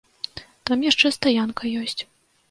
[0.69, 1.99] Там яшчэ стаянка ёсць.